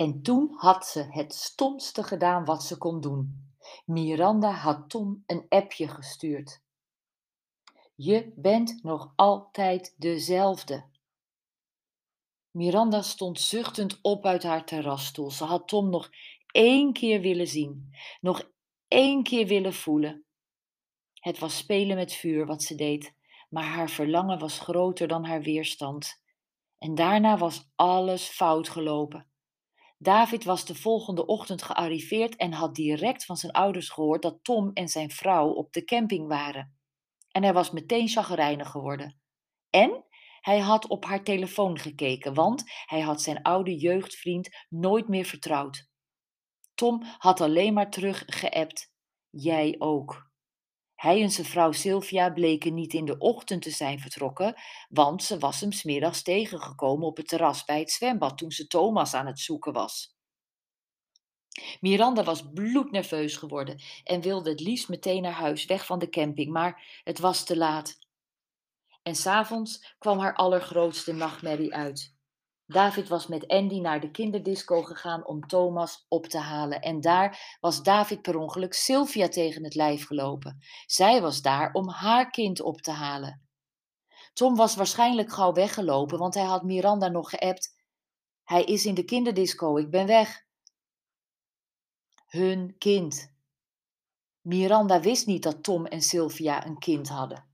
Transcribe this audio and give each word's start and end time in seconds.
En 0.00 0.22
toen 0.22 0.54
had 0.56 0.86
ze 0.86 1.06
het 1.10 1.34
stomste 1.34 2.02
gedaan 2.02 2.44
wat 2.44 2.62
ze 2.62 2.78
kon 2.78 3.00
doen. 3.00 3.52
Miranda 3.84 4.50
had 4.50 4.90
Tom 4.90 5.22
een 5.26 5.46
appje 5.48 5.88
gestuurd. 5.88 6.62
Je 7.94 8.32
bent 8.36 8.82
nog 8.82 9.12
altijd 9.16 9.94
dezelfde. 9.98 10.84
Miranda 12.50 13.02
stond 13.02 13.40
zuchtend 13.40 13.98
op 14.02 14.26
uit 14.26 14.42
haar 14.42 14.64
terrasstoel. 14.64 15.30
Ze 15.30 15.44
had 15.44 15.68
Tom 15.68 15.90
nog 15.90 16.10
één 16.46 16.92
keer 16.92 17.20
willen 17.20 17.48
zien, 17.48 17.94
nog 18.20 18.50
één 18.88 19.22
keer 19.22 19.46
willen 19.46 19.74
voelen. 19.74 20.24
Het 21.14 21.38
was 21.38 21.56
spelen 21.56 21.96
met 21.96 22.12
vuur 22.12 22.46
wat 22.46 22.62
ze 22.62 22.74
deed, 22.74 23.14
maar 23.48 23.64
haar 23.64 23.90
verlangen 23.90 24.38
was 24.38 24.58
groter 24.58 25.08
dan 25.08 25.24
haar 25.24 25.42
weerstand. 25.42 26.22
En 26.78 26.94
daarna 26.94 27.38
was 27.38 27.70
alles 27.74 28.28
fout 28.28 28.68
gelopen. 28.68 29.29
David 30.02 30.44
was 30.44 30.64
de 30.64 30.74
volgende 30.74 31.26
ochtend 31.26 31.62
gearriveerd 31.62 32.36
en 32.36 32.52
had 32.52 32.74
direct 32.74 33.24
van 33.24 33.36
zijn 33.36 33.52
ouders 33.52 33.88
gehoord 33.88 34.22
dat 34.22 34.38
Tom 34.44 34.70
en 34.72 34.88
zijn 34.88 35.10
vrouw 35.10 35.48
op 35.50 35.72
de 35.72 35.84
camping 35.84 36.28
waren. 36.28 36.78
En 37.30 37.42
hij 37.42 37.52
was 37.52 37.70
meteen 37.70 38.08
chagrijnig 38.08 38.70
geworden. 38.70 39.20
En 39.70 40.04
hij 40.40 40.58
had 40.58 40.88
op 40.88 41.04
haar 41.04 41.24
telefoon 41.24 41.78
gekeken, 41.78 42.34
want 42.34 42.62
hij 42.84 43.00
had 43.00 43.22
zijn 43.22 43.42
oude 43.42 43.76
jeugdvriend 43.76 44.48
nooit 44.68 45.08
meer 45.08 45.24
vertrouwd. 45.24 45.88
Tom 46.74 47.02
had 47.18 47.40
alleen 47.40 47.74
maar 47.74 47.90
terug 47.90 48.22
geappt. 48.26 48.92
Jij 49.30 49.74
ook. 49.78 50.29
Hij 51.00 51.22
en 51.22 51.30
zijn 51.30 51.46
vrouw 51.46 51.72
Sylvia 51.72 52.30
bleken 52.30 52.74
niet 52.74 52.94
in 52.94 53.04
de 53.04 53.18
ochtend 53.18 53.62
te 53.62 53.70
zijn 53.70 54.00
vertrokken, 54.00 54.54
want 54.88 55.22
ze 55.22 55.38
was 55.38 55.60
hem 55.60 55.72
smiddags 55.72 56.22
tegengekomen 56.22 57.06
op 57.06 57.16
het 57.16 57.28
terras 57.28 57.64
bij 57.64 57.78
het 57.78 57.90
zwembad 57.90 58.38
toen 58.38 58.50
ze 58.50 58.66
Thomas 58.66 59.14
aan 59.14 59.26
het 59.26 59.38
zoeken 59.38 59.72
was. 59.72 60.14
Miranda 61.80 62.24
was 62.24 62.50
bloednerveus 62.52 63.36
geworden 63.36 63.82
en 64.04 64.20
wilde 64.20 64.50
het 64.50 64.60
liefst 64.60 64.88
meteen 64.88 65.22
naar 65.22 65.32
huis, 65.32 65.64
weg 65.64 65.86
van 65.86 65.98
de 65.98 66.08
camping, 66.08 66.52
maar 66.52 67.00
het 67.04 67.18
was 67.18 67.44
te 67.44 67.56
laat. 67.56 67.98
En 69.02 69.14
s'avonds 69.14 69.94
kwam 69.98 70.18
haar 70.18 70.34
allergrootste 70.34 71.12
nachtmerrie 71.12 71.74
uit. 71.74 72.14
David 72.70 73.08
was 73.08 73.26
met 73.26 73.48
Andy 73.48 73.80
naar 73.80 74.00
de 74.00 74.10
kinderdisco 74.10 74.82
gegaan 74.82 75.26
om 75.26 75.46
Thomas 75.46 76.06
op 76.08 76.26
te 76.26 76.38
halen. 76.38 76.80
En 76.80 77.00
daar 77.00 77.56
was 77.60 77.82
David 77.82 78.22
per 78.22 78.36
ongeluk 78.36 78.74
Sylvia 78.74 79.28
tegen 79.28 79.64
het 79.64 79.74
lijf 79.74 80.06
gelopen. 80.06 80.58
Zij 80.86 81.20
was 81.20 81.42
daar 81.42 81.72
om 81.72 81.88
haar 81.88 82.30
kind 82.30 82.60
op 82.60 82.80
te 82.80 82.90
halen. 82.90 83.48
Tom 84.32 84.56
was 84.56 84.76
waarschijnlijk 84.76 85.32
gauw 85.32 85.52
weggelopen, 85.52 86.18
want 86.18 86.34
hij 86.34 86.44
had 86.44 86.62
Miranda 86.62 87.08
nog 87.08 87.30
geappt. 87.30 87.76
Hij 88.44 88.64
is 88.64 88.86
in 88.86 88.94
de 88.94 89.04
kinderdisco, 89.04 89.76
ik 89.76 89.90
ben 89.90 90.06
weg. 90.06 90.44
Hun 92.26 92.74
kind. 92.78 93.32
Miranda 94.40 95.00
wist 95.00 95.26
niet 95.26 95.42
dat 95.42 95.62
Tom 95.62 95.86
en 95.86 96.02
Sylvia 96.02 96.66
een 96.66 96.78
kind 96.78 97.08
hadden. 97.08 97.44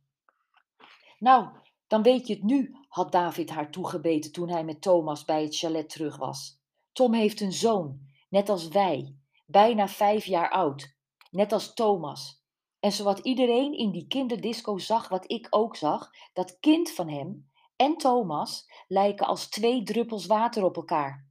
Nou, 1.19 1.49
dan 1.87 2.03
weet 2.03 2.27
je 2.27 2.35
het 2.35 2.43
nu, 2.43 2.77
had 2.97 3.13
David 3.13 3.51
haar 3.51 3.71
toegebeten 3.71 4.33
toen 4.33 4.49
hij 4.49 4.65
met 4.65 4.83
Thomas 4.83 5.25
bij 5.25 5.43
het 5.43 5.57
chalet 5.57 5.89
terug 5.89 6.17
was. 6.17 6.61
Tom 6.93 7.15
heeft 7.15 7.41
een 7.41 7.53
zoon, 7.53 8.01
net 8.29 8.49
als 8.49 8.69
wij, 8.69 9.17
bijna 9.47 9.89
vijf 9.89 10.25
jaar 10.25 10.51
oud, 10.51 10.97
net 11.31 11.53
als 11.53 11.75
Thomas. 11.75 12.45
En 12.81 12.93
zowat 12.93 13.19
iedereen 13.19 13.73
in 13.73 13.91
die 13.91 14.07
kinderdisco 14.07 14.79
zag 14.79 15.09
wat 15.09 15.31
ik 15.31 15.47
ook 15.51 15.77
zag, 15.77 16.11
dat 16.33 16.59
kind 16.61 16.91
van 16.91 17.09
hem 17.09 17.51
en 17.77 17.97
Thomas 17.97 18.71
lijken 18.89 19.27
als 19.27 19.49
twee 19.49 19.83
druppels 19.83 20.27
water 20.27 20.65
op 20.65 20.77
elkaar. 20.77 21.29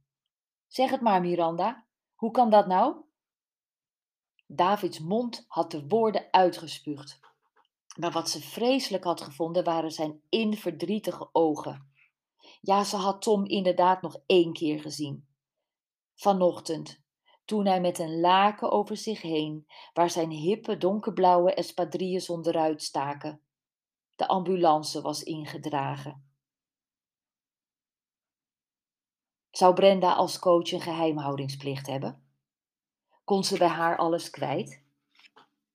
Zeg 0.66 0.90
het 0.90 1.00
maar, 1.00 1.20
Miranda, 1.20 1.86
hoe 2.14 2.30
kan 2.30 2.50
dat 2.50 2.66
nou? 2.66 2.96
Davids 4.46 4.98
mond 4.98 5.44
had 5.48 5.70
de 5.70 5.86
woorden 5.86 6.28
uitgespuugd. 6.30 7.20
Maar 7.96 8.10
wat 8.10 8.30
ze 8.30 8.40
vreselijk 8.40 9.04
had 9.04 9.20
gevonden 9.20 9.64
waren 9.64 9.90
zijn 9.90 10.20
inverdrietige 10.28 11.28
ogen. 11.32 11.90
Ja, 12.60 12.84
ze 12.84 12.96
had 12.96 13.22
Tom 13.22 13.44
inderdaad 13.44 14.02
nog 14.02 14.16
één 14.26 14.52
keer 14.52 14.80
gezien. 14.80 15.28
Vanochtend, 16.14 17.02
toen 17.44 17.66
hij 17.66 17.80
met 17.80 17.98
een 17.98 18.20
laken 18.20 18.70
over 18.70 18.96
zich 18.96 19.22
heen, 19.22 19.66
waar 19.92 20.10
zijn 20.10 20.30
hippe 20.30 20.76
donkerblauwe 20.76 21.54
espadrilles 21.54 22.28
onderuit 22.28 22.82
staken, 22.82 23.40
de 24.14 24.28
ambulance 24.28 25.00
was 25.00 25.22
ingedragen. 25.22 26.24
Zou 29.50 29.74
Brenda 29.74 30.12
als 30.12 30.38
coach 30.38 30.72
een 30.72 30.80
geheimhoudingsplicht 30.80 31.86
hebben? 31.86 32.26
Kon 33.24 33.44
ze 33.44 33.58
bij 33.58 33.68
haar 33.68 33.96
alles 33.96 34.30
kwijt? 34.30 34.85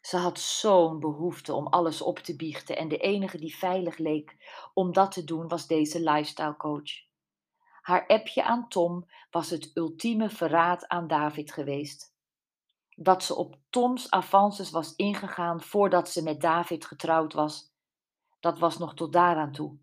Ze 0.02 0.18
had 0.18 0.40
zo'n 0.40 1.00
behoefte 1.00 1.54
om 1.54 1.68
alles 1.68 2.02
op 2.02 2.20
te 2.20 2.36
biechten 2.36 2.78
en 2.78 2.88
de 2.88 2.98
enige 2.98 3.38
die 3.38 3.56
veilig 3.56 3.98
leek 3.98 4.38
om 4.74 4.94
dat 4.94 5.12
te 5.12 5.24
doen 5.24 5.48
was 5.48 5.68
deze 5.68 6.00
lifestyle 6.00 6.58
coach. 6.58 7.10
Haar 7.82 8.08
appje 8.08 8.44
aan 8.44 8.68
Tom 8.68 9.10
was 9.32 9.50
het 9.50 9.72
ultieme 9.74 10.30
verraad 10.30 10.88
aan 10.88 11.08
David 11.08 11.52
geweest. 11.52 12.16
Dat 12.96 13.24
ze 13.24 13.36
op 13.36 13.58
Toms 13.70 14.10
avances 14.10 14.72
was 14.72 14.96
ingegaan 14.96 15.62
voordat 15.62 16.10
ze 16.10 16.24
met 16.24 16.42
David 16.42 16.86
getrouwd 16.86 17.34
was, 17.34 17.74
dat 18.40 18.60
was 18.60 18.78
nog 18.78 18.94
tot 18.94 19.14
daaraan 19.14 19.52
toe. 19.52 19.78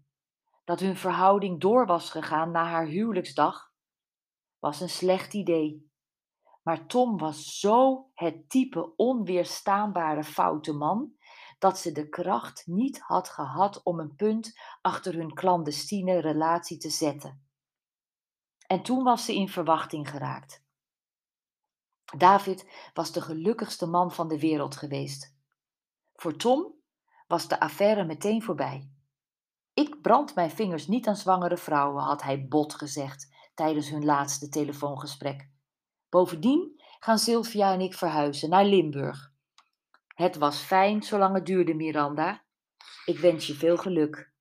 Dat 0.64 0.80
hun 0.80 0.96
verhouding 0.96 1.60
door 1.60 1.86
was 1.86 2.10
gegaan 2.10 2.50
na 2.50 2.64
haar 2.64 2.86
huwelijksdag, 2.86 3.72
was 4.58 4.80
een 4.80 4.88
slecht 4.88 5.34
idee. 5.34 5.87
Maar 6.68 6.86
Tom 6.86 7.18
was 7.18 7.58
zo 7.58 8.10
het 8.14 8.48
type 8.50 8.96
onweerstaanbare 8.96 10.24
foute 10.24 10.72
man 10.72 11.12
dat 11.58 11.78
ze 11.78 11.92
de 11.92 12.08
kracht 12.08 12.66
niet 12.66 13.00
had 13.00 13.28
gehad 13.28 13.82
om 13.82 13.98
een 14.00 14.14
punt 14.14 14.58
achter 14.80 15.14
hun 15.14 15.34
clandestine 15.34 16.18
relatie 16.20 16.78
te 16.78 16.90
zetten. 16.90 17.48
En 18.66 18.82
toen 18.82 19.04
was 19.04 19.24
ze 19.24 19.34
in 19.34 19.48
verwachting 19.48 20.10
geraakt. 20.10 20.64
David 22.16 22.90
was 22.94 23.12
de 23.12 23.20
gelukkigste 23.20 23.86
man 23.86 24.12
van 24.12 24.28
de 24.28 24.38
wereld 24.38 24.76
geweest. 24.76 25.36
Voor 26.14 26.36
Tom 26.36 26.74
was 27.26 27.48
de 27.48 27.60
affaire 27.60 28.04
meteen 28.04 28.42
voorbij. 28.42 28.90
Ik 29.74 30.00
brand 30.02 30.34
mijn 30.34 30.50
vingers 30.50 30.86
niet 30.86 31.08
aan 31.08 31.16
zwangere 31.16 31.56
vrouwen, 31.56 32.02
had 32.02 32.22
hij 32.22 32.48
bot 32.48 32.74
gezegd 32.74 33.34
tijdens 33.54 33.90
hun 33.90 34.04
laatste 34.04 34.48
telefoongesprek. 34.48 35.56
Bovendien 36.10 36.82
gaan 37.00 37.18
Sylvia 37.18 37.72
en 37.72 37.80
ik 37.80 37.94
verhuizen 37.94 38.50
naar 38.50 38.64
Limburg. 38.64 39.32
Het 40.14 40.36
was 40.36 40.58
fijn 40.58 41.02
zolang 41.02 41.34
het 41.34 41.46
duurde, 41.46 41.74
Miranda. 41.74 42.42
Ik 43.04 43.18
wens 43.18 43.46
je 43.46 43.54
veel 43.54 43.76
geluk. 43.76 44.32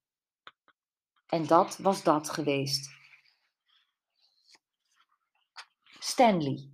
En 1.27 1.47
dat 1.47 1.77
was 1.77 2.03
dat 2.03 2.29
geweest. 2.29 2.95
Stanley. 5.99 6.69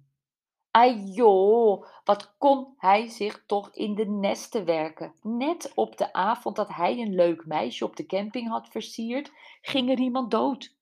Ajo, 0.72 1.86
wat 2.04 2.36
kon 2.38 2.74
hij 2.78 3.10
zich 3.10 3.44
toch 3.46 3.76
in 3.76 3.96
de 3.96 4.06
nesten 4.06 4.66
werken. 4.66 5.14
Net 5.22 5.72
op 5.76 5.98
de 5.98 6.14
avond 6.14 6.56
dat 6.56 6.70
hij 6.70 7.00
een 7.00 7.16
leuk 7.16 7.46
meisje 7.46 7.86
op 7.86 7.96
de 7.96 8.06
camping 8.06 8.50
had 8.50 8.68
versierd, 8.68 9.32
ging 9.62 9.90
er 9.90 10.00
iemand 10.00 10.32
dood 10.32 10.76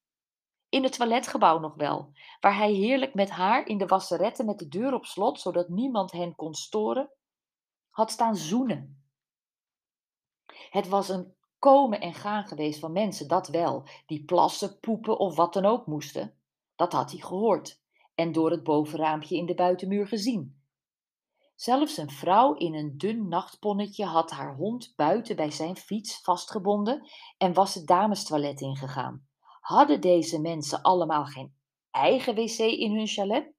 in 0.71 0.83
het 0.83 0.93
toiletgebouw 0.93 1.59
nog 1.59 1.75
wel, 1.75 2.11
waar 2.39 2.57
hij 2.57 2.71
heerlijk 2.71 3.13
met 3.13 3.29
haar 3.29 3.67
in 3.67 3.77
de 3.77 3.85
wasseretten 3.85 4.45
met 4.45 4.59
de 4.59 4.67
deur 4.67 4.93
op 4.93 5.05
slot, 5.05 5.39
zodat 5.39 5.69
niemand 5.69 6.11
hen 6.11 6.35
kon 6.35 6.53
storen, 6.53 7.11
had 7.89 8.11
staan 8.11 8.35
zoenen. 8.35 9.03
Het 10.69 10.87
was 10.87 11.09
een 11.09 11.35
komen 11.59 12.01
en 12.01 12.13
gaan 12.13 12.47
geweest 12.47 12.79
van 12.79 12.91
mensen, 12.91 13.27
dat 13.27 13.47
wel, 13.47 13.83
die 14.05 14.25
plassen, 14.25 14.79
poepen 14.79 15.19
of 15.19 15.35
wat 15.35 15.53
dan 15.53 15.65
ook 15.65 15.85
moesten. 15.85 16.33
Dat 16.75 16.93
had 16.93 17.11
hij 17.11 17.19
gehoord 17.19 17.81
en 18.15 18.31
door 18.31 18.51
het 18.51 18.63
bovenraampje 18.63 19.37
in 19.37 19.45
de 19.45 19.55
buitenmuur 19.55 20.07
gezien. 20.07 20.61
Zelfs 21.55 21.97
een 21.97 22.09
vrouw 22.09 22.53
in 22.53 22.73
een 22.73 22.97
dun 22.97 23.27
nachtponnetje 23.27 24.05
had 24.05 24.31
haar 24.31 24.55
hond 24.55 24.93
buiten 24.95 25.35
bij 25.35 25.51
zijn 25.51 25.75
fiets 25.75 26.21
vastgebonden 26.21 27.09
en 27.37 27.53
was 27.53 27.73
het 27.73 27.87
damestoilet 27.87 28.61
ingegaan. 28.61 29.29
Hadden 29.61 30.01
deze 30.01 30.41
mensen 30.41 30.81
allemaal 30.81 31.25
geen 31.25 31.55
eigen 31.91 32.35
wc 32.35 32.57
in 32.57 32.95
hun 32.95 33.07
chalet? 33.07 33.53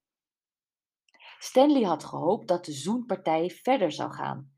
Stanley 1.38 1.82
had 1.82 2.04
gehoopt 2.04 2.48
dat 2.48 2.64
de 2.64 2.72
zoenpartij 2.72 3.50
verder 3.50 3.92
zou 3.92 4.12
gaan. 4.12 4.52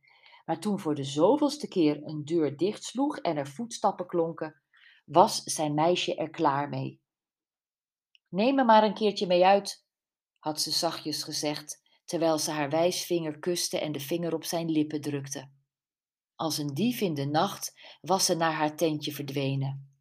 Maar 0.45 0.61
toen 0.61 0.79
voor 0.79 0.95
de 0.95 1.05
zoveelste 1.05 1.69
keer 1.69 2.03
een 2.03 2.25
deur 2.25 2.57
dichtsloeg 2.57 3.19
en 3.19 3.37
er 3.37 3.49
voetstappen 3.49 4.07
klonken, 4.07 4.63
was 5.05 5.43
zijn 5.43 5.75
meisje 5.75 6.15
er 6.15 6.31
klaar 6.31 6.69
mee. 6.69 7.01
Neem 8.29 8.55
me 8.55 8.65
maar 8.65 8.83
een 8.83 8.95
keertje 8.95 9.27
mee 9.27 9.45
uit, 9.45 9.87
had 10.39 10.61
ze 10.61 10.71
zachtjes 10.71 11.23
gezegd, 11.23 11.83
terwijl 12.05 12.39
ze 12.39 12.51
haar 12.51 12.71
wijsvinger 12.71 13.39
kuste 13.39 13.79
en 13.79 13.93
de 13.93 14.01
vinger 14.01 14.35
op 14.35 14.45
zijn 14.45 14.71
lippen 14.71 15.01
drukte. 15.01 15.51
Als 16.35 16.59
een 16.59 16.75
dief 16.75 17.01
in 17.01 17.15
de 17.15 17.27
nacht 17.27 17.81
was 18.01 18.25
ze 18.25 18.35
naar 18.35 18.53
haar 18.53 18.77
tentje 18.77 19.13
verdwenen. 19.13 19.94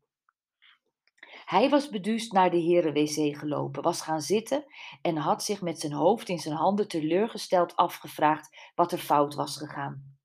Hij 1.53 1.69
was 1.69 1.89
beduusd 1.89 2.31
naar 2.31 2.51
de 2.51 2.57
herenwc 2.57 3.37
gelopen, 3.37 3.83
was 3.83 4.01
gaan 4.01 4.21
zitten 4.21 4.65
en 5.01 5.15
had 5.15 5.43
zich 5.43 5.61
met 5.61 5.79
zijn 5.79 5.93
hoofd 5.93 6.29
in 6.29 6.39
zijn 6.39 6.55
handen 6.55 6.87
teleurgesteld 6.87 7.75
afgevraagd 7.75 8.71
wat 8.75 8.91
er 8.91 8.97
fout 8.97 9.35
was 9.35 9.57
gegaan. 9.57 10.17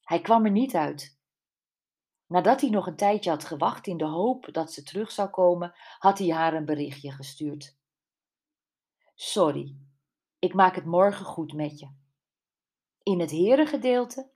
Hij 0.00 0.20
kwam 0.20 0.44
er 0.44 0.50
niet 0.50 0.74
uit. 0.74 1.18
Nadat 2.26 2.60
hij 2.60 2.70
nog 2.70 2.86
een 2.86 2.96
tijdje 2.96 3.30
had 3.30 3.44
gewacht 3.44 3.86
in 3.86 3.96
de 3.96 4.04
hoop 4.04 4.48
dat 4.52 4.72
ze 4.72 4.82
terug 4.82 5.10
zou 5.10 5.28
komen, 5.28 5.74
had 5.98 6.18
hij 6.18 6.28
haar 6.28 6.54
een 6.54 6.64
berichtje 6.64 7.10
gestuurd. 7.10 7.76
Sorry, 9.14 9.76
ik 10.38 10.54
maak 10.54 10.74
het 10.74 10.84
morgen 10.84 11.24
goed 11.24 11.52
met 11.52 11.78
je. 11.78 11.88
In 13.02 13.20
het 13.20 13.30
herengedeelte 13.30 14.30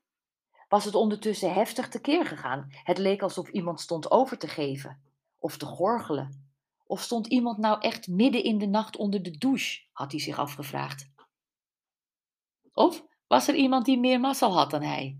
was 0.69 0.85
het 0.85 0.94
ondertussen 0.94 1.53
heftig 1.53 1.88
tekeer 1.88 2.27
gegaan. 2.27 2.67
Het 2.69 2.99
leek 2.99 3.23
alsof 3.23 3.49
iemand 3.49 3.81
stond 3.81 4.11
over 4.11 4.38
te 4.38 4.49
geven 4.49 5.06
of 5.47 5.57
te 5.57 5.67
gorgelen. 5.67 6.51
Of 6.87 7.01
stond 7.01 7.27
iemand 7.27 7.59
nou 7.59 7.81
echt 7.81 8.09
midden 8.09 8.45
in 8.45 8.59
de 8.59 8.67
nacht 8.67 8.97
onder 8.97 9.23
de 9.23 9.39
douche, 9.39 9.83
had 9.93 10.11
hij 10.11 10.21
zich 10.21 10.39
afgevraagd. 10.39 11.11
Of 12.73 13.05
was 13.27 13.49
er 13.49 13.55
iemand 13.55 13.85
die 13.85 13.99
meer 13.99 14.21
mazzel 14.21 14.53
had 14.53 14.71
dan 14.71 14.83
hij? 14.83 15.19